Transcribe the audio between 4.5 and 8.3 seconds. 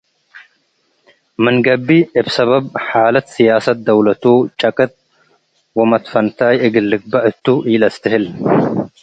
ጨቅጥ ወመትፈንታይ እግል ልግበእ እቱ ኢለአስትህል።